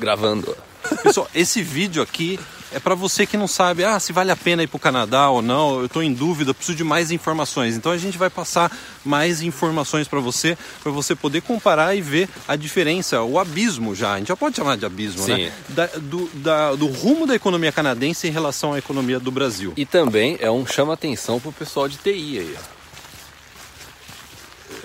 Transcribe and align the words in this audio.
Gravando. 0.00 0.56
Pessoal, 1.02 1.28
esse 1.34 1.62
vídeo 1.62 2.02
aqui 2.02 2.40
é 2.72 2.78
para 2.78 2.94
você 2.94 3.26
que 3.26 3.36
não 3.36 3.46
sabe, 3.46 3.84
ah, 3.84 3.98
se 4.00 4.12
vale 4.12 4.30
a 4.30 4.36
pena 4.36 4.62
ir 4.62 4.66
para 4.66 4.76
o 4.76 4.80
Canadá 4.80 5.28
ou 5.28 5.42
não, 5.42 5.80
eu 5.80 5.86
estou 5.86 6.02
em 6.02 6.12
dúvida, 6.12 6.54
preciso 6.54 6.76
de 6.76 6.84
mais 6.84 7.10
informações. 7.10 7.76
Então 7.76 7.92
a 7.92 7.98
gente 7.98 8.16
vai 8.16 8.30
passar 8.30 8.74
mais 9.04 9.42
informações 9.42 10.08
para 10.08 10.20
você, 10.20 10.56
para 10.82 10.90
você 10.90 11.14
poder 11.14 11.42
comparar 11.42 11.94
e 11.94 12.00
ver 12.00 12.28
a 12.48 12.56
diferença, 12.56 13.22
o 13.22 13.38
abismo 13.38 13.94
já, 13.94 14.14
a 14.14 14.18
gente 14.18 14.28
já 14.28 14.36
pode 14.36 14.56
chamar 14.56 14.76
de 14.76 14.86
abismo, 14.86 15.22
Sim. 15.22 15.32
né? 15.32 15.52
Da, 15.68 15.86
do, 15.86 16.30
da, 16.34 16.74
do 16.74 16.86
rumo 16.86 17.26
da 17.26 17.34
economia 17.34 17.72
canadense 17.72 18.26
em 18.26 18.30
relação 18.30 18.72
à 18.72 18.78
economia 18.78 19.20
do 19.20 19.30
Brasil. 19.30 19.72
E 19.76 19.84
também 19.84 20.38
é 20.40 20.50
um 20.50 20.66
chama-atenção 20.66 21.38
pro 21.38 21.52
pessoal 21.52 21.88
de 21.88 21.98
TI 21.98 22.38
aí. 22.38 22.56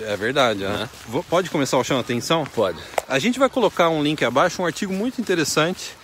É 0.00 0.16
verdade, 0.16 0.60
né? 0.60 0.88
Pode 1.28 1.50
começar 1.50 1.78
o 1.78 1.84
chama 1.84 2.00
atenção? 2.00 2.44
Pode. 2.44 2.78
A 3.08 3.18
gente 3.18 3.38
vai 3.38 3.48
colocar 3.48 3.88
um 3.88 4.02
link 4.02 4.24
abaixo, 4.24 4.60
um 4.62 4.66
artigo 4.66 4.92
muito 4.92 5.20
interessante. 5.20 5.94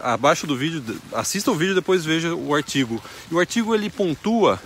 Abaixo 0.00 0.46
do 0.46 0.56
vídeo, 0.56 0.82
assista 1.12 1.50
o 1.50 1.54
vídeo 1.54 1.74
depois 1.74 2.04
veja 2.04 2.34
o 2.34 2.54
artigo. 2.54 3.02
E 3.30 3.34
o 3.34 3.40
artigo 3.40 3.74
ele 3.74 3.90
pontua 3.90 4.60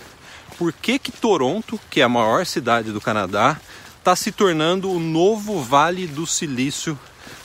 por 0.57 0.71
que 0.71 0.99
que 0.99 1.11
Toronto, 1.11 1.79
que 1.89 2.01
é 2.01 2.03
a 2.03 2.09
maior 2.09 2.45
cidade 2.45 2.91
do 2.91 3.01
Canadá, 3.01 3.59
está 3.97 4.15
se 4.15 4.31
tornando 4.31 4.91
o 4.91 4.99
novo 4.99 5.61
Vale 5.61 6.07
do 6.07 6.25
Silício 6.25 6.97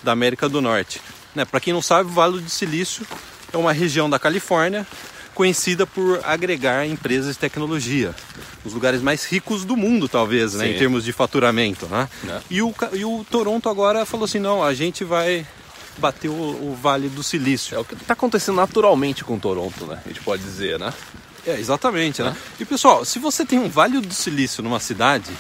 da 0.02 0.12
América 0.12 0.48
do 0.48 0.60
Norte. 0.60 1.00
Né? 1.34 1.44
Para 1.44 1.60
quem 1.60 1.72
não 1.72 1.82
sabe, 1.82 2.10
o 2.10 2.12
Vale 2.12 2.40
do 2.40 2.50
Silício 2.50 3.06
é 3.52 3.56
uma 3.56 3.72
região 3.72 4.08
da 4.08 4.18
Califórnia 4.18 4.86
conhecida 5.36 5.86
por 5.86 6.18
agregar 6.24 6.86
empresas 6.86 7.34
de 7.34 7.38
tecnologia. 7.38 8.14
Os 8.64 8.72
lugares 8.72 9.02
mais 9.02 9.24
ricos 9.24 9.66
do 9.66 9.76
mundo, 9.76 10.08
talvez, 10.08 10.54
né? 10.54 10.64
Sim. 10.64 10.70
em 10.72 10.78
termos 10.78 11.04
de 11.04 11.12
faturamento. 11.12 11.86
Né? 11.86 12.08
Né? 12.24 12.42
E, 12.50 12.62
o, 12.62 12.74
e 12.94 13.04
o 13.04 13.24
Toronto 13.30 13.68
agora 13.68 14.06
falou 14.06 14.24
assim, 14.24 14.38
não, 14.38 14.64
a 14.64 14.72
gente 14.72 15.04
vai 15.04 15.46
bater 15.98 16.28
o, 16.28 16.32
o 16.32 16.78
Vale 16.80 17.10
do 17.10 17.22
Silício. 17.22 17.76
É 17.76 17.78
o 17.78 17.84
que 17.84 17.94
tá 17.96 18.14
acontecendo 18.14 18.56
naturalmente 18.56 19.22
com 19.22 19.38
Toronto, 19.38 19.84
né? 19.84 20.00
A 20.04 20.08
gente 20.08 20.22
pode 20.22 20.42
dizer, 20.42 20.78
né? 20.78 20.92
É, 21.46 21.60
exatamente, 21.60 22.22
né? 22.22 22.34
E 22.58 22.64
pessoal, 22.64 23.04
se 23.04 23.18
você 23.18 23.44
tem 23.44 23.58
um 23.58 23.68
Vale 23.68 24.00
do 24.00 24.14
Silício 24.14 24.62
numa 24.64 24.80
cidade, 24.80 25.30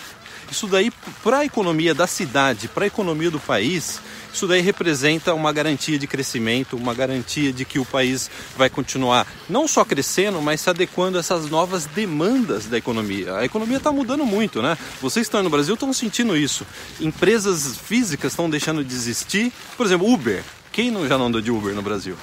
isso 0.50 0.66
daí 0.66 0.90
para 1.22 1.38
a 1.38 1.44
economia 1.44 1.94
da 1.94 2.06
cidade, 2.06 2.68
para 2.68 2.84
a 2.84 2.86
economia 2.86 3.30
do 3.30 3.40
país, 3.40 4.00
isso 4.32 4.46
daí 4.46 4.60
representa 4.60 5.32
uma 5.32 5.52
garantia 5.52 5.98
de 5.98 6.06
crescimento, 6.06 6.76
uma 6.76 6.92
garantia 6.92 7.52
de 7.52 7.64
que 7.64 7.78
o 7.78 7.86
país 7.86 8.30
vai 8.56 8.68
continuar 8.68 9.26
não 9.48 9.66
só 9.66 9.84
crescendo, 9.84 10.42
mas 10.42 10.60
se 10.60 10.68
adequando 10.68 11.16
a 11.16 11.20
essas 11.20 11.48
novas 11.48 11.86
demandas 11.86 12.66
da 12.66 12.76
economia. 12.76 13.36
A 13.36 13.44
economia 13.44 13.78
está 13.78 13.90
mudando 13.90 14.26
muito, 14.26 14.60
né? 14.60 14.76
Vocês 15.00 15.26
estão 15.26 15.42
no 15.42 15.48
Brasil 15.50 15.74
estão 15.74 15.92
sentindo 15.92 16.36
isso. 16.36 16.66
Empresas 17.00 17.78
físicas 17.78 18.32
estão 18.32 18.50
deixando 18.50 18.84
de 18.84 18.94
existir. 18.94 19.52
Por 19.76 19.86
exemplo, 19.86 20.12
Uber. 20.12 20.42
Quem 20.70 20.90
não, 20.90 21.08
já 21.08 21.16
não 21.16 21.28
andou 21.28 21.40
de 21.40 21.50
Uber 21.50 21.74
no 21.74 21.80
Brasil? 21.80 22.18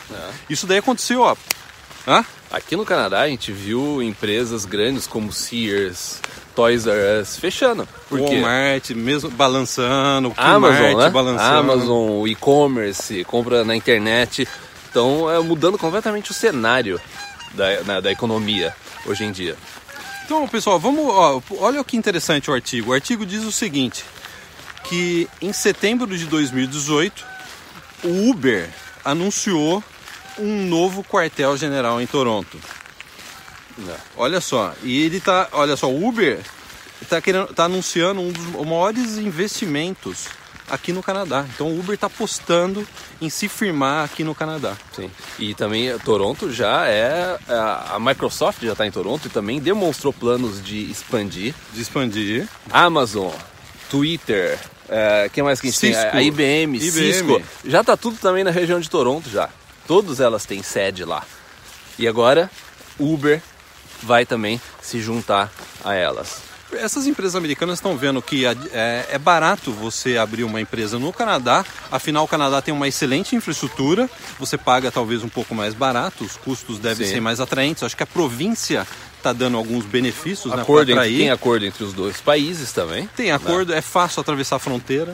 Isso 0.47 0.67
daí 0.67 0.77
aconteceu, 0.77 1.21
ó. 1.21 1.35
Hã? 2.07 2.25
Aqui 2.51 2.75
no 2.75 2.85
Canadá 2.85 3.21
a 3.21 3.27
gente 3.27 3.51
viu 3.51 4.01
empresas 4.03 4.65
grandes 4.65 5.07
como 5.07 5.31
Sears, 5.31 6.19
Toys 6.55 6.85
R 6.85 7.21
Us 7.21 7.37
fechando. 7.37 7.87
Por 8.09 8.19
quê? 8.19 8.35
Walmart, 8.41 8.89
mesmo 8.91 9.29
balançando, 9.31 10.29
o 10.29 10.33
Amazon, 10.37 10.81
Walmart 10.83 10.97
né? 11.05 11.09
balançando. 11.09 11.57
Amazon, 11.71 12.09
o 12.21 12.27
e-commerce, 12.27 13.23
compra 13.23 13.63
na 13.63 13.75
internet. 13.75 14.47
Então 14.89 15.29
é 15.31 15.39
mudando 15.39 15.77
completamente 15.77 16.29
o 16.31 16.33
cenário 16.33 16.99
da, 17.53 17.83
na- 17.83 17.99
da 18.01 18.11
economia 18.11 18.75
hoje 19.05 19.23
em 19.23 19.31
dia. 19.31 19.55
Então, 20.25 20.47
pessoal, 20.47 20.79
vamos. 20.79 21.05
Ó, 21.07 21.41
olha 21.59 21.83
que 21.83 21.97
interessante 21.97 22.51
o 22.51 22.53
artigo. 22.53 22.91
O 22.91 22.93
artigo 22.93 23.25
diz 23.25 23.43
o 23.43 23.51
seguinte: 23.51 24.05
que 24.83 25.27
em 25.41 25.51
setembro 25.51 26.15
de 26.17 26.25
2018, 26.25 27.25
o 28.03 28.29
Uber 28.29 28.69
anunciou 29.03 29.83
um 30.39 30.65
novo 30.65 31.03
quartel-general 31.03 32.01
em 32.01 32.07
Toronto. 32.07 32.59
Olha 34.15 34.39
só, 34.39 34.73
e 34.83 35.03
ele 35.03 35.19
tá. 35.19 35.47
Olha 35.51 35.75
só, 35.75 35.89
o 35.89 36.07
Uber 36.07 36.39
está 37.01 37.19
querendo, 37.19 37.53
tá 37.53 37.65
anunciando 37.65 38.21
um 38.21 38.31
dos 38.31 38.45
maiores 38.65 39.17
investimentos 39.17 40.27
aqui 40.69 40.93
no 40.93 41.01
Canadá. 41.01 41.45
Então 41.53 41.67
o 41.67 41.79
Uber 41.79 41.95
está 41.95 42.07
apostando 42.07 42.87
em 43.21 43.29
se 43.29 43.47
firmar 43.47 44.05
aqui 44.05 44.23
no 44.23 44.35
Canadá. 44.35 44.75
Sim. 44.95 45.09
E 45.39 45.53
também 45.53 45.97
Toronto 45.99 46.51
já 46.51 46.87
é. 46.87 47.37
A 47.47 47.95
a 47.95 47.99
Microsoft 47.99 48.63
já 48.63 48.71
está 48.71 48.85
em 48.85 48.91
Toronto 48.91 49.27
e 49.27 49.29
também 49.29 49.59
demonstrou 49.59 50.13
planos 50.13 50.63
de 50.63 50.89
expandir. 50.89 51.53
De 51.73 51.81
expandir. 51.81 52.47
Amazon, 52.71 53.31
Twitter, 53.89 54.59
é, 54.89 55.29
que 55.31 55.41
mais 55.41 55.59
que 55.59 55.67
a 55.67 55.71
gente 55.71 55.79
tem? 55.79 55.95
A 55.95 56.21
IBM, 56.21 56.77
IBM. 56.77 56.91
Cisco. 56.91 57.41
Já 57.65 57.83
tá 57.83 57.95
tudo 57.95 58.17
também 58.17 58.43
na 58.43 58.51
região 58.51 58.79
de 58.79 58.89
Toronto 58.89 59.29
já. 59.29 59.49
Todas 59.87 60.19
elas 60.19 60.45
têm 60.45 60.63
sede 60.63 61.03
lá. 61.03 61.23
E 61.97 62.07
agora 62.07 62.49
Uber 62.99 63.41
vai 64.01 64.25
também 64.25 64.59
se 64.81 65.01
juntar 65.01 65.51
a 65.83 65.93
elas. 65.93 66.53
Essas 66.73 67.05
empresas 67.05 67.35
americanas 67.35 67.77
estão 67.77 67.95
vendo 67.95 68.21
que 68.21 68.45
é, 68.45 69.05
é 69.11 69.17
barato 69.19 69.71
você 69.71 70.17
abrir 70.17 70.43
uma 70.43 70.59
empresa 70.59 70.97
no 70.97 71.13
Canadá, 71.13 71.63
afinal 71.91 72.25
o 72.25 72.27
Canadá 72.27 72.61
tem 72.61 72.73
uma 72.73 72.87
excelente 72.87 73.35
infraestrutura, 73.35 74.09
você 74.39 74.57
paga 74.57 74.91
talvez 74.91 75.23
um 75.23 75.29
pouco 75.29 75.53
mais 75.53 75.75
barato, 75.75 76.23
os 76.23 76.35
custos 76.35 76.79
devem 76.79 77.05
Sim. 77.05 77.13
ser 77.13 77.19
mais 77.19 77.39
atraentes. 77.39 77.83
Acho 77.83 77.95
que 77.95 78.01
a 78.01 78.07
província 78.07 78.87
está 79.17 79.31
dando 79.31 79.55
alguns 79.55 79.85
benefícios 79.85 80.53
né, 80.53 80.61
Acordo 80.61 80.87
para 80.87 80.93
entre, 80.93 80.93
atrair. 80.93 81.17
tem 81.17 81.29
acordo 81.29 81.65
entre 81.65 81.83
os 81.83 81.93
dois 81.93 82.19
países 82.19 82.71
também. 82.71 83.07
Tem 83.15 83.31
acordo, 83.31 83.73
é 83.73 83.81
fácil 83.81 84.21
atravessar 84.21 84.55
a 84.55 84.59
fronteira. 84.59 85.13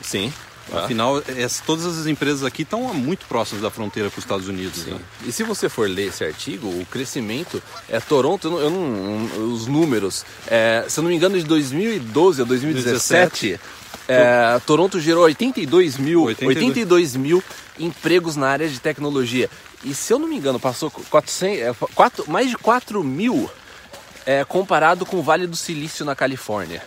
Sim. 0.00 0.32
Afinal, 0.78 1.22
todas 1.66 1.84
as 1.86 2.06
empresas 2.06 2.44
aqui 2.44 2.62
estão 2.62 2.82
muito 2.94 3.26
próximas 3.26 3.62
da 3.62 3.70
fronteira 3.70 4.10
com 4.10 4.18
os 4.18 4.24
Estados 4.24 4.48
Unidos. 4.48 4.84
Né? 4.86 4.98
E 5.26 5.32
se 5.32 5.42
você 5.42 5.68
for 5.68 5.88
ler 5.88 6.08
esse 6.08 6.24
artigo, 6.24 6.68
o 6.68 6.86
crescimento 6.90 7.62
é 7.88 7.98
Toronto, 8.00 8.46
eu 8.46 8.50
não, 8.52 8.58
eu 8.60 8.70
não- 8.70 9.52
os 9.52 9.66
números, 9.66 10.24
é, 10.46 10.84
se 10.88 10.98
eu 10.98 11.02
não 11.02 11.10
me 11.10 11.16
engano, 11.16 11.36
de 11.38 11.44
2012 11.44 12.42
a 12.42 12.44
2017, 12.44 13.60
é, 14.08 14.60
Toronto 14.66 15.00
gerou 15.00 15.24
82 15.24 15.96
mil, 15.96 16.22
82. 16.22 16.56
82 16.56 17.16
mil 17.16 17.42
empregos 17.78 18.36
na 18.36 18.48
área 18.48 18.68
de 18.68 18.78
tecnologia. 18.80 19.48
E 19.84 19.94
se 19.94 20.12
eu 20.12 20.18
não 20.18 20.28
me 20.28 20.36
engano, 20.36 20.60
passou 20.60 20.90
400, 20.90 21.58
é, 21.62 21.72
quatro- 21.94 22.30
mais 22.30 22.48
de 22.50 22.56
4 22.56 23.02
mil 23.02 23.50
é, 24.26 24.44
comparado 24.44 25.06
com 25.06 25.16
o 25.16 25.22
Vale 25.22 25.46
do 25.46 25.56
Silício 25.56 26.04
na 26.04 26.14
Califórnia. 26.14 26.82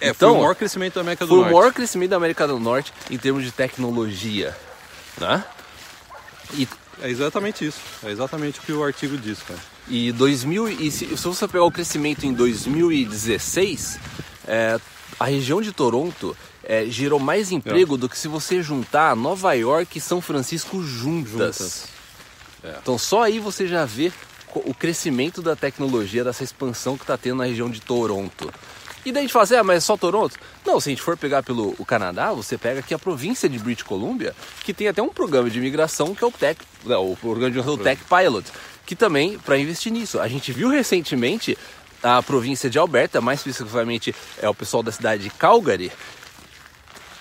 É, 0.00 0.08
Então, 0.10 0.30
foi 0.30 0.38
o 0.38 0.40
maior 0.42 0.54
crescimento 0.54 0.94
da 0.94 1.00
América 1.00 1.24
do 1.24 1.28
Foi 1.28 1.38
o 1.38 1.40
Norte. 1.42 1.54
maior 1.54 1.72
crescimento 1.72 2.10
da 2.10 2.16
América 2.16 2.46
do 2.46 2.58
Norte 2.58 2.92
em 3.10 3.16
termos 3.18 3.44
de 3.44 3.50
tecnologia. 3.52 4.56
Né? 5.18 5.44
E 6.54 6.68
É 7.02 7.08
exatamente 7.08 7.66
isso. 7.66 7.78
É 8.02 8.10
exatamente 8.10 8.60
o 8.60 8.62
que 8.62 8.72
o 8.72 8.84
artigo 8.84 9.16
diz, 9.16 9.38
cara. 9.42 9.58
E 9.88 10.12
2000 10.12 10.68
e 10.68 10.90
se, 10.90 11.06
se 11.16 11.24
você 11.24 11.46
pegar 11.46 11.64
o 11.64 11.70
crescimento 11.70 12.24
em 12.24 12.32
2016, 12.32 13.98
é, 14.46 14.78
a 15.18 15.24
região 15.26 15.60
de 15.60 15.72
Toronto 15.72 16.36
é, 16.62 16.86
gerou 16.86 17.18
mais 17.18 17.52
emprego 17.52 17.96
do 17.96 18.08
que 18.08 18.16
se 18.16 18.28
você 18.28 18.62
juntar 18.62 19.14
Nova 19.14 19.52
York 19.54 19.98
e 19.98 20.00
São 20.00 20.20
Francisco 20.20 20.82
juntas. 20.82 21.30
Juntas. 21.32 21.88
Então 22.80 22.96
só 22.96 23.22
aí 23.24 23.38
você 23.38 23.66
já 23.68 23.84
vê 23.84 24.10
o 24.54 24.72
crescimento 24.72 25.42
da 25.42 25.54
tecnologia, 25.54 26.24
dessa 26.24 26.44
expansão 26.44 26.96
que 26.96 27.02
está 27.02 27.18
tendo 27.18 27.38
na 27.38 27.44
região 27.44 27.68
de 27.68 27.80
Toronto. 27.80 28.50
E 29.04 29.12
daí 29.12 29.20
a 29.20 29.22
gente 29.22 29.32
fala 29.32 29.42
assim, 29.44 29.56
ah, 29.56 29.64
mas 29.64 29.76
é 29.76 29.80
só 29.80 29.96
Toronto? 29.96 30.36
Não, 30.64 30.80
se 30.80 30.88
a 30.88 30.92
gente 30.92 31.02
for 31.02 31.16
pegar 31.16 31.42
pelo 31.42 31.74
o 31.78 31.84
Canadá, 31.84 32.32
você 32.32 32.56
pega 32.56 32.80
aqui 32.80 32.94
a 32.94 32.98
província 32.98 33.48
de 33.48 33.58
British 33.58 33.82
Columbia, 33.82 34.34
que 34.64 34.72
tem 34.72 34.88
até 34.88 35.02
um 35.02 35.10
programa 35.10 35.50
de 35.50 35.58
imigração 35.58 36.14
que 36.14 36.24
é 36.24 36.26
o 36.26 36.30
Tech, 36.30 36.60
não, 36.84 37.12
o 37.12 37.16
programa 37.16 37.50
de 37.50 37.58
imigração 37.58 37.82
Tech 37.82 38.02
Pilot, 38.04 38.50
que 38.86 38.96
também 38.96 39.38
para 39.38 39.58
investir 39.58 39.92
nisso. 39.92 40.18
A 40.18 40.28
gente 40.28 40.52
viu 40.52 40.68
recentemente 40.68 41.56
a 42.02 42.22
província 42.22 42.68
de 42.68 42.78
Alberta, 42.78 43.20
mais 43.20 43.40
especificamente 43.40 44.14
é 44.40 44.48
o 44.48 44.54
pessoal 44.54 44.82
da 44.82 44.92
cidade 44.92 45.22
de 45.22 45.30
Calgary, 45.30 45.90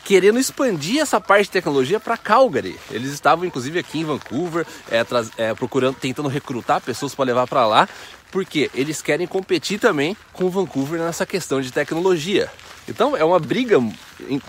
querendo 0.04 0.40
expandir 0.40 1.02
essa 1.02 1.20
parte 1.20 1.46
de 1.46 1.52
tecnologia 1.52 2.00
para 2.00 2.18
Calgary. 2.18 2.78
Eles 2.92 3.12
estavam 3.12 3.46
inclusive 3.46 3.80
aqui 3.80 4.00
em 4.00 4.04
Vancouver, 4.04 4.66
é, 4.92 5.06
é, 5.38 5.54
procurando, 5.54 5.96
tentando 5.96 6.28
recrutar 6.28 6.82
pessoas 6.82 7.16
para 7.16 7.26
levar 7.26 7.48
para 7.48 7.66
lá, 7.66 7.90
porque 8.32 8.70
eles 8.74 9.02
querem 9.02 9.28
competir 9.28 9.80
também 9.80 10.18
com 10.32 10.50
Vancouver 10.50 11.00
nessa 11.00 11.26
questão 11.26 11.62
de 11.62 11.72
tecnologia. 11.72 12.50
Então 12.88 13.16
é 13.16 13.24
uma 13.24 13.40
briga, 13.40 13.82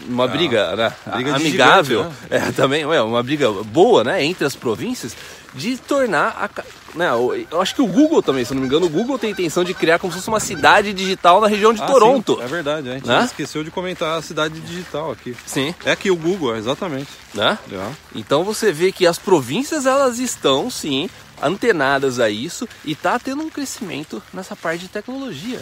uma 0.08 0.26
briga, 0.26 0.74
né, 0.74 0.92
briga 1.14 1.36
amigável, 1.36 2.04
gigante, 2.04 2.48
é, 2.48 2.52
também 2.52 2.82
é 2.82 3.02
uma 3.02 3.22
briga 3.22 3.52
boa, 3.52 4.02
né, 4.02 4.24
entre 4.24 4.44
as 4.44 4.56
províncias, 4.56 5.14
de 5.54 5.76
tornar 5.76 6.36
a, 6.36 6.50
né, 6.94 7.08
eu 7.50 7.60
acho 7.60 7.74
que 7.74 7.82
o 7.82 7.86
Google 7.86 8.22
também, 8.22 8.44
se 8.44 8.54
não 8.54 8.60
me 8.60 8.66
engano, 8.66 8.86
o 8.86 8.88
Google 8.88 9.18
tem 9.18 9.30
a 9.30 9.32
intenção 9.32 9.64
de 9.64 9.74
criar 9.74 9.98
como 9.98 10.12
se 10.12 10.18
fosse 10.18 10.28
uma 10.28 10.40
cidade 10.40 10.92
digital 10.92 11.40
na 11.40 11.46
região 11.48 11.72
de 11.72 11.82
Ah, 11.82 11.86
Toronto. 11.86 12.36
sim, 12.36 12.42
é 12.42 12.46
verdade, 12.46 12.88
a 12.88 12.92
gente 12.94 13.06
Né? 13.06 13.24
esqueceu 13.24 13.64
de 13.64 13.70
comentar 13.70 14.18
a 14.18 14.22
cidade 14.22 14.58
digital 14.60 15.10
aqui. 15.10 15.36
Sim, 15.46 15.74
É 15.84 15.92
aqui 15.92 16.10
o 16.10 16.16
Google, 16.16 16.56
exatamente. 16.56 17.08
né? 17.34 17.58
Já. 17.70 17.90
Então 18.14 18.44
você 18.44 18.72
vê 18.72 18.92
que 18.92 19.06
as 19.06 19.18
províncias 19.18 19.86
elas 19.86 20.18
estão 20.18 20.70
sim 20.70 21.08
antenadas 21.42 22.20
a 22.20 22.30
isso 22.30 22.68
e 22.84 22.94
tá 22.94 23.18
tendo 23.18 23.42
um 23.42 23.50
crescimento 23.50 24.22
nessa 24.32 24.54
parte 24.56 24.80
de 24.82 24.88
tecnologia. 24.88 25.60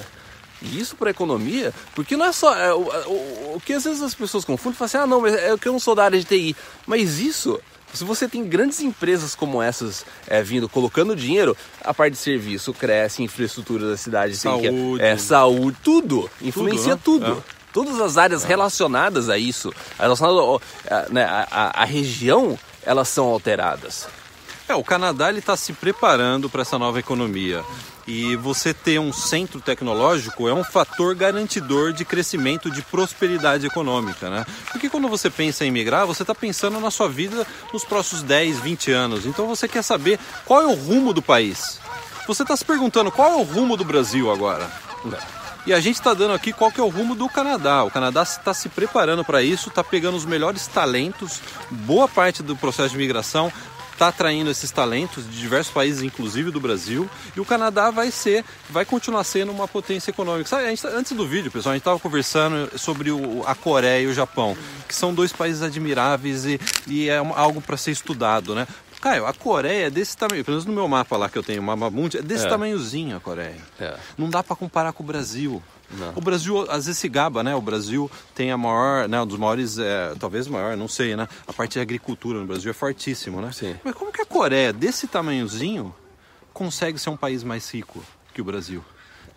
E 0.60 0.78
isso 0.78 0.94
para 0.94 1.08
a 1.08 1.10
economia, 1.10 1.74
porque 1.92 2.16
não 2.16 2.24
é 2.26 2.30
só. 2.30 2.54
É, 2.54 2.72
o, 2.72 2.82
o, 2.82 3.52
o, 3.56 3.62
que 3.64 3.72
às 3.72 3.82
vezes 3.82 4.00
as 4.00 4.14
pessoas 4.14 4.44
confundem 4.44 4.74
e 4.74 4.78
falam 4.78 4.86
assim: 4.86 4.96
ah, 4.98 5.06
não, 5.08 5.20
mas 5.20 5.34
é 5.34 5.56
que 5.58 5.66
eu 5.66 5.72
não 5.72 5.80
sou 5.80 5.92
da 5.94 6.04
área 6.04 6.16
de 6.16 6.24
TI. 6.24 6.54
Mas 6.86 7.18
isso, 7.18 7.58
se 7.92 8.04
você 8.04 8.28
tem 8.28 8.44
grandes 8.44 8.80
empresas 8.80 9.34
como 9.34 9.62
essas 9.62 10.04
é, 10.26 10.42
vindo, 10.42 10.68
colocando 10.68 11.14
dinheiro, 11.14 11.56
a 11.82 11.92
parte 11.92 12.12
de 12.12 12.18
serviço 12.18 12.72
cresce, 12.72 13.22
infraestrutura 13.22 13.88
da 13.88 13.96
cidade, 13.96 14.36
saúde, 14.36 14.68
tem 14.68 14.96
que, 14.96 15.02
é, 15.02 15.16
saúde, 15.16 15.76
tudo. 15.82 16.30
Influencia 16.40 16.96
tudo. 16.96 17.26
tudo. 17.26 17.38
É. 17.38 17.62
Todas 17.72 18.00
as 18.00 18.18
áreas 18.18 18.44
é. 18.44 18.48
relacionadas 18.48 19.28
a 19.28 19.38
isso, 19.38 19.72
relacionadas 19.98 20.60
né, 21.10 21.24
a, 21.24 21.48
a, 21.50 21.82
a 21.82 21.84
região, 21.84 22.58
elas 22.84 23.08
são 23.08 23.26
alteradas. 23.26 24.08
É, 24.68 24.74
o 24.74 24.84
Canadá 24.84 25.28
ele 25.28 25.38
está 25.38 25.56
se 25.56 25.72
preparando 25.72 26.48
para 26.48 26.62
essa 26.62 26.78
nova 26.78 26.98
economia. 26.98 27.64
E 28.06 28.34
você 28.36 28.74
ter 28.74 28.98
um 28.98 29.12
centro 29.12 29.60
tecnológico 29.60 30.48
é 30.48 30.54
um 30.54 30.64
fator 30.64 31.14
garantidor 31.14 31.92
de 31.92 32.04
crescimento, 32.04 32.70
de 32.70 32.82
prosperidade 32.82 33.66
econômica, 33.66 34.28
né? 34.28 34.44
Porque 34.70 34.90
quando 34.90 35.08
você 35.08 35.30
pensa 35.30 35.64
em 35.64 35.70
migrar, 35.70 36.06
você 36.06 36.22
está 36.22 36.34
pensando 36.34 36.80
na 36.80 36.90
sua 36.90 37.08
vida 37.08 37.46
nos 37.72 37.84
próximos 37.84 38.22
10, 38.24 38.58
20 38.58 38.90
anos. 38.90 39.26
Então 39.26 39.46
você 39.46 39.68
quer 39.68 39.82
saber 39.82 40.18
qual 40.44 40.62
é 40.62 40.66
o 40.66 40.74
rumo 40.74 41.12
do 41.12 41.22
país. 41.22 41.78
Você 42.26 42.42
está 42.42 42.56
se 42.56 42.64
perguntando 42.64 43.10
qual 43.10 43.32
é 43.32 43.36
o 43.36 43.42
rumo 43.42 43.76
do 43.76 43.84
Brasil 43.84 44.30
agora. 44.30 44.68
E 45.64 45.72
a 45.72 45.78
gente 45.78 45.94
está 45.94 46.12
dando 46.12 46.34
aqui 46.34 46.52
qual 46.52 46.72
que 46.72 46.80
é 46.80 46.82
o 46.82 46.88
rumo 46.88 47.14
do 47.14 47.28
Canadá. 47.28 47.84
O 47.84 47.90
Canadá 47.90 48.22
está 48.24 48.52
se 48.52 48.68
preparando 48.68 49.24
para 49.24 49.44
isso, 49.44 49.68
está 49.68 49.84
pegando 49.84 50.16
os 50.16 50.24
melhores 50.24 50.66
talentos, 50.66 51.40
boa 51.70 52.08
parte 52.08 52.42
do 52.42 52.56
processo 52.56 52.90
de 52.90 52.98
migração 52.98 53.52
está 54.02 54.08
atraindo 54.08 54.50
esses 54.50 54.70
talentos 54.72 55.24
de 55.30 55.38
diversos 55.38 55.72
países, 55.72 56.02
inclusive 56.02 56.50
do 56.50 56.58
Brasil, 56.58 57.08
e 57.36 57.40
o 57.40 57.44
Canadá 57.44 57.88
vai 57.90 58.10
ser, 58.10 58.44
vai 58.68 58.84
continuar 58.84 59.22
sendo 59.22 59.52
uma 59.52 59.68
potência 59.68 60.10
econômica. 60.10 60.48
Sabe, 60.48 60.66
gente, 60.66 60.84
antes 60.88 61.12
do 61.12 61.24
vídeo, 61.24 61.52
pessoal, 61.52 61.70
a 61.70 61.76
gente 61.76 61.82
estava 61.82 62.00
conversando 62.00 62.76
sobre 62.76 63.12
o, 63.12 63.44
a 63.46 63.54
Coreia 63.54 64.02
e 64.02 64.06
o 64.08 64.12
Japão, 64.12 64.56
que 64.88 64.94
são 64.94 65.14
dois 65.14 65.32
países 65.32 65.62
admiráveis 65.62 66.44
e, 66.44 66.60
e 66.88 67.08
é 67.08 67.18
algo 67.18 67.60
para 67.60 67.76
ser 67.76 67.92
estudado, 67.92 68.56
né? 68.56 68.66
Caio, 69.00 69.26
a 69.26 69.32
Coreia 69.32 69.86
é 69.86 69.90
desse 69.90 70.16
tamanho, 70.16 70.44
pelo 70.44 70.56
menos 70.56 70.64
no 70.64 70.72
meu 70.72 70.86
mapa 70.88 71.16
lá 71.16 71.28
que 71.28 71.36
eu 71.36 71.42
tenho, 71.42 71.60
o 71.60 71.64
mapa 71.64 71.90
mundi, 71.90 72.18
é 72.18 72.22
desse 72.22 72.46
é. 72.46 72.48
tamanhozinho 72.48 73.16
a 73.16 73.20
Coreia. 73.20 73.56
É. 73.78 73.96
Não 74.18 74.28
dá 74.28 74.42
para 74.42 74.56
comparar 74.56 74.92
com 74.92 75.02
o 75.02 75.06
Brasil. 75.06 75.62
Não. 75.92 76.12
O 76.14 76.20
Brasil 76.20 76.62
às 76.70 76.86
vezes 76.86 76.98
se 76.98 77.08
gaba, 77.08 77.42
né? 77.42 77.54
O 77.54 77.60
Brasil 77.60 78.10
tem 78.34 78.50
a 78.50 78.56
maior, 78.56 79.08
né? 79.08 79.20
Um 79.20 79.26
dos 79.26 79.38
maiores, 79.38 79.78
é, 79.78 80.14
talvez 80.18 80.48
maior, 80.48 80.76
não 80.76 80.88
sei, 80.88 81.16
né? 81.16 81.28
A 81.46 81.52
parte 81.52 81.72
de 81.72 81.80
agricultura 81.80 82.38
no 82.38 82.46
Brasil 82.46 82.70
é 82.70 82.74
fortíssimo, 82.74 83.40
né? 83.40 83.50
Sim. 83.52 83.76
Mas 83.84 83.94
como 83.94 84.12
que 84.12 84.20
a 84.20 84.26
Coreia, 84.26 84.72
desse 84.72 85.06
tamanhozinho, 85.06 85.94
consegue 86.52 86.98
ser 86.98 87.10
um 87.10 87.16
país 87.16 87.44
mais 87.44 87.70
rico 87.70 88.02
que 88.32 88.40
o 88.40 88.44
Brasil? 88.44 88.84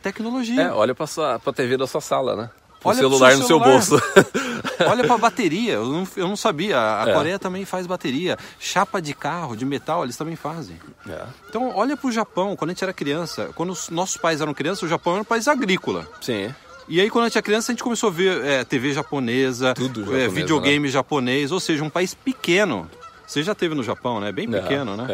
Tecnologia. 0.02 0.62
É, 0.62 0.72
olha 0.72 0.94
para 0.94 1.06
a 1.46 1.54
TV 1.54 1.78
da 1.78 1.88
sua 1.88 2.02
sala, 2.02 2.36
né? 2.36 2.50
O 2.84 2.90
olha 2.90 2.98
celular 3.00 3.32
seu 3.32 3.40
no 3.40 3.48
seu 3.48 3.60
bolso. 3.60 3.96
olha 4.80 5.04
para 5.04 5.16
a 5.16 5.18
bateria, 5.18 5.74
eu 5.74 5.86
não, 5.86 6.08
eu 6.16 6.28
não 6.28 6.36
sabia. 6.36 6.80
A 6.80 7.10
é. 7.10 7.14
Coreia 7.14 7.40
também 7.40 7.66
faz 7.66 7.88
bateria. 7.88 8.38
Chapa 8.60 9.02
de 9.02 9.14
carro, 9.14 9.56
de 9.56 9.66
metal, 9.66 10.04
eles 10.04 10.18
também 10.18 10.36
fazem. 10.36 10.78
É. 11.08 11.26
Então, 11.50 11.72
olha 11.76 11.96
para 11.96 12.08
o 12.08 12.12
Japão. 12.12 12.56
Quando 12.56 12.72
a 12.72 12.74
gente 12.74 12.84
era 12.84 12.94
criança, 12.94 13.50
quando 13.56 13.72
os 13.72 13.90
nossos 13.90 14.18
pais 14.18 14.42
eram 14.42 14.54
crianças, 14.54 14.84
o 14.84 14.88
Japão 14.88 15.14
era 15.14 15.22
um 15.22 15.26
país 15.26 15.48
agrícola. 15.48 16.08
Sim. 16.22 16.54
E 16.88 17.02
aí, 17.02 17.10
quando 17.10 17.26
a 17.26 17.28
gente 17.28 17.38
era 17.38 17.44
criança, 17.44 17.72
a 17.72 17.74
gente 17.74 17.84
começou 17.84 18.10
a 18.10 18.12
ver 18.12 18.46
é, 18.46 18.64
TV 18.64 18.94
japonesa, 18.94 19.74
Tudo 19.74 20.16
é, 20.16 20.28
videogame 20.28 20.88
né? 20.88 20.92
japonês, 20.92 21.52
ou 21.52 21.60
seja, 21.60 21.84
um 21.84 21.90
país 21.90 22.14
pequeno. 22.14 22.90
Você 23.28 23.44
já 23.44 23.56
teve 23.56 23.74
no 23.76 23.84
Japão, 23.84 24.20
né? 24.20 24.32
Bem 24.32 24.50
pequeno, 24.50 24.96
né? 24.96 25.08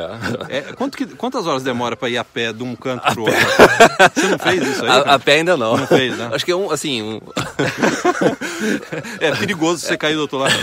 É. 0.50 0.58
É, 0.58 0.62
quanto 0.74 0.98
que, 0.98 1.06
quantas 1.06 1.48
horas 1.48 1.64
demora 1.64 1.96
para 1.96 2.10
ir 2.10 2.18
a 2.18 2.24
pé 2.24 2.52
de 2.52 2.64
um 2.64 2.76
canto 2.76 3.02
para 3.02 3.20
o 3.20 3.24
outro? 3.24 3.40
Você 4.14 4.28
não 4.28 4.40
fez 4.40 4.68
isso 4.68 4.84
aí? 4.84 4.90
A, 4.90 5.16
a, 5.16 5.20
pé 5.20 5.36
ainda 5.36 5.56
não. 5.56 5.78
Não 5.78 5.88
fez, 5.88 6.18
né? 6.18 6.30
Acho 6.34 6.46
que 6.46 6.52
é 6.52 6.56
um, 6.56 6.72
assim... 6.72 7.02
Um... 7.02 7.22
é 9.20 9.32
perigoso 9.36 9.86
você 9.86 9.98
cair 9.98 10.16
do 10.16 10.22
outro 10.22 10.38
lado. 10.38 10.54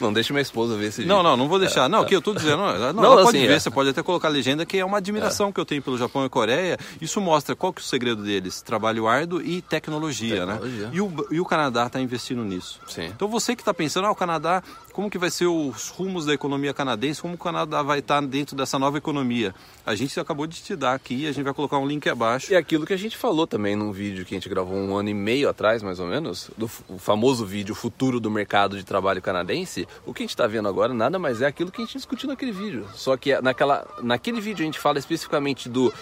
Não 0.00 0.12
deixe 0.12 0.32
minha 0.32 0.42
esposa 0.42 0.76
ver 0.76 0.86
esse 0.86 1.02
vídeo. 1.02 1.14
Não, 1.14 1.22
não, 1.22 1.36
não 1.36 1.48
vou 1.48 1.58
deixar. 1.58 1.88
Não, 1.88 2.02
o 2.02 2.04
que 2.04 2.14
eu 2.14 2.22
tô 2.22 2.34
dizendo... 2.34 2.58
Não, 2.58 2.78
não, 2.78 2.92
não 2.92 3.04
ela 3.04 3.22
pode 3.22 3.36
assim, 3.36 3.46
ver, 3.46 3.54
é. 3.54 3.58
você 3.58 3.70
pode 3.70 3.90
até 3.90 4.02
colocar 4.02 4.28
a 4.28 4.30
legenda, 4.30 4.66
que 4.66 4.78
é 4.78 4.84
uma 4.84 4.98
admiração 4.98 5.52
que 5.52 5.60
eu 5.60 5.64
tenho 5.64 5.82
pelo 5.82 5.96
Japão 5.96 6.24
e 6.24 6.28
Coreia. 6.28 6.76
Isso 7.00 7.20
mostra 7.20 7.54
qual 7.54 7.72
que 7.72 7.80
é 7.80 7.84
o 7.84 7.86
segredo 7.86 8.22
deles. 8.22 8.62
Trabalho 8.62 9.06
árduo 9.06 9.40
e 9.40 9.62
tecnologia, 9.62 10.44
né? 10.44 10.54
tecnologia. 10.54 10.86
né? 10.86 10.90
E 10.92 11.00
o, 11.00 11.26
e 11.30 11.40
o 11.40 11.44
Canadá 11.44 11.86
está 11.86 12.00
investindo 12.00 12.42
nisso. 12.44 12.80
Sim. 12.86 13.06
Então 13.06 13.28
você 13.28 13.54
que 13.54 13.62
está 13.62 13.72
pensando, 13.72 14.06
ah, 14.06 14.10
o 14.10 14.14
Canadá, 14.14 14.62
como 14.96 15.10
que 15.10 15.18
vai 15.18 15.30
ser 15.30 15.44
os 15.44 15.90
rumos 15.90 16.24
da 16.24 16.32
economia 16.32 16.72
canadense? 16.72 17.20
Como 17.20 17.34
o 17.34 17.38
Canadá 17.38 17.82
vai 17.82 17.98
estar 17.98 18.22
dentro 18.22 18.56
dessa 18.56 18.78
nova 18.78 18.96
economia. 18.96 19.54
A 19.84 19.94
gente 19.94 20.18
acabou 20.18 20.46
de 20.46 20.62
te 20.62 20.74
dar 20.74 20.94
aqui, 20.94 21.26
a 21.26 21.32
gente 21.32 21.44
vai 21.44 21.52
colocar 21.52 21.76
um 21.76 21.86
link 21.86 22.08
abaixo. 22.08 22.50
E 22.50 22.56
aquilo 22.56 22.86
que 22.86 22.94
a 22.94 22.96
gente 22.96 23.14
falou 23.14 23.46
também 23.46 23.76
num 23.76 23.92
vídeo 23.92 24.24
que 24.24 24.34
a 24.34 24.38
gente 24.38 24.48
gravou 24.48 24.74
um 24.74 24.96
ano 24.96 25.10
e 25.10 25.14
meio 25.14 25.50
atrás, 25.50 25.82
mais 25.82 26.00
ou 26.00 26.06
menos, 26.06 26.50
do 26.56 26.66
famoso 26.66 27.44
vídeo 27.44 27.74
Futuro 27.74 28.18
do 28.18 28.30
Mercado 28.30 28.78
de 28.78 28.84
Trabalho 28.84 29.20
Canadense, 29.20 29.86
o 30.06 30.14
que 30.14 30.22
a 30.22 30.24
gente 30.24 30.30
está 30.30 30.46
vendo 30.46 30.66
agora 30.66 30.94
nada 30.94 31.18
mais 31.18 31.42
é 31.42 31.46
aquilo 31.46 31.70
que 31.70 31.82
a 31.82 31.84
gente 31.84 31.98
discutiu 31.98 32.26
naquele 32.26 32.52
vídeo. 32.52 32.86
Só 32.94 33.18
que 33.18 33.38
naquela, 33.42 33.86
naquele 34.02 34.40
vídeo 34.40 34.62
a 34.62 34.66
gente 34.66 34.78
fala 34.78 34.98
especificamente 34.98 35.68
do 35.68 35.92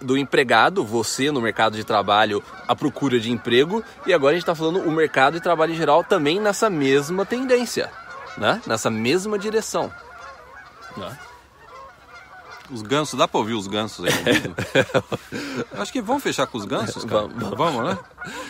do 0.00 0.16
empregado, 0.16 0.84
você 0.84 1.32
no 1.32 1.40
mercado 1.40 1.74
de 1.74 1.82
trabalho, 1.82 2.42
a 2.68 2.76
procura 2.76 3.18
de 3.18 3.32
emprego, 3.32 3.82
e 4.06 4.12
agora 4.12 4.32
a 4.32 4.34
gente 4.34 4.42
está 4.42 4.54
falando 4.54 4.80
o 4.80 4.92
mercado 4.92 5.34
de 5.34 5.40
trabalho 5.40 5.72
em 5.72 5.76
geral 5.76 6.04
também 6.04 6.38
nessa 6.38 6.68
mesma 6.68 7.24
tendência, 7.24 7.90
né? 8.36 8.60
nessa 8.66 8.90
mesma 8.90 9.38
direção. 9.38 9.92
Né? 10.96 11.18
Os 12.70 12.82
gansos, 12.82 13.16
dá 13.16 13.28
pra 13.28 13.38
ouvir 13.38 13.54
os 13.54 13.66
gansos 13.66 14.04
aí 14.04 14.12
no 14.12 15.80
Acho 15.80 15.92
que 15.92 16.02
vamos 16.02 16.22
fechar 16.22 16.46
com 16.46 16.58
os 16.58 16.64
gansos, 16.64 17.04
cara. 17.04 17.28
Vamos, 17.28 17.56
vamos 17.56 17.84
né? 17.84 17.98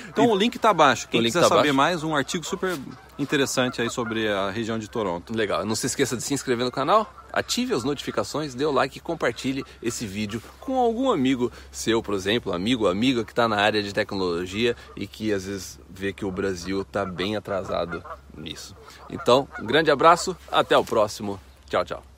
Então 0.08 0.24
e... 0.24 0.28
o 0.28 0.34
link 0.34 0.58
tá 0.58 0.70
abaixo. 0.70 1.06
Quem 1.08 1.22
quiser 1.22 1.42
tá 1.42 1.48
saber 1.48 1.60
abaixo. 1.60 1.74
mais, 1.74 2.02
um 2.02 2.16
artigo 2.16 2.44
super 2.44 2.78
interessante 3.18 3.82
aí 3.82 3.90
sobre 3.90 4.26
a 4.28 4.50
região 4.50 4.78
de 4.78 4.88
Toronto. 4.88 5.34
Legal. 5.34 5.66
Não 5.66 5.74
se 5.74 5.86
esqueça 5.86 6.16
de 6.16 6.22
se 6.22 6.32
inscrever 6.32 6.64
no 6.64 6.72
canal, 6.72 7.12
ative 7.36 7.74
as 7.74 7.84
notificações, 7.84 8.54
dê 8.54 8.64
o 8.64 8.72
like 8.72 8.96
e 8.96 9.00
compartilhe 9.00 9.62
esse 9.82 10.06
vídeo 10.06 10.42
com 10.58 10.78
algum 10.78 11.10
amigo 11.10 11.52
seu, 11.70 12.02
por 12.02 12.14
exemplo, 12.14 12.52
amigo, 12.52 12.88
amiga 12.88 13.24
que 13.24 13.32
está 13.32 13.46
na 13.46 13.56
área 13.56 13.82
de 13.82 13.92
tecnologia 13.92 14.74
e 14.96 15.06
que 15.06 15.32
às 15.32 15.44
vezes 15.44 15.78
vê 15.88 16.14
que 16.14 16.24
o 16.24 16.30
Brasil 16.30 16.80
está 16.80 17.04
bem 17.04 17.36
atrasado 17.36 18.02
nisso. 18.34 18.74
Então, 19.10 19.46
um 19.60 19.66
grande 19.66 19.90
abraço, 19.90 20.34
até 20.50 20.76
o 20.78 20.84
próximo. 20.84 21.38
Tchau, 21.68 21.84
tchau. 21.84 22.15